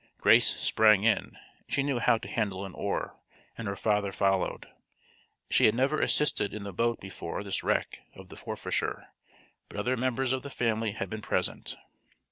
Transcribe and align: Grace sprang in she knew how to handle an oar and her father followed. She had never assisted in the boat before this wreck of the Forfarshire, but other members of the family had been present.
Grace 0.17 0.47
sprang 0.55 1.03
in 1.03 1.37
she 1.67 1.83
knew 1.83 1.99
how 1.99 2.17
to 2.17 2.27
handle 2.27 2.65
an 2.65 2.73
oar 2.73 3.17
and 3.55 3.67
her 3.67 3.75
father 3.75 4.11
followed. 4.11 4.65
She 5.51 5.65
had 5.65 5.75
never 5.75 6.01
assisted 6.01 6.55
in 6.55 6.63
the 6.63 6.73
boat 6.73 6.99
before 6.99 7.43
this 7.43 7.61
wreck 7.61 7.99
of 8.15 8.29
the 8.29 8.35
Forfarshire, 8.35 9.09
but 9.69 9.77
other 9.77 9.95
members 9.95 10.33
of 10.33 10.41
the 10.41 10.49
family 10.49 10.93
had 10.93 11.11
been 11.11 11.21
present. 11.21 11.75